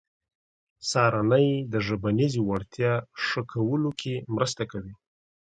[0.89, 2.93] سهارنۍ د ژبنیزې وړتیا
[3.25, 4.93] ښه کولو کې مرسته کوي.